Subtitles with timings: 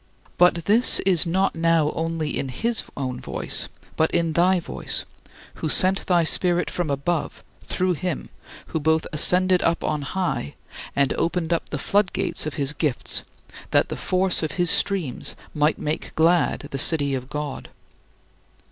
[0.39, 5.05] "But this is not now only in his own voice but in thy voice,
[5.61, 8.29] who sent thy Spirit from above through Him
[8.69, 10.55] who both "ascended up on high"
[10.95, 13.21] and opened up the floodgates of his gifts,
[13.69, 17.69] that the force of his streams might make glad the city of God.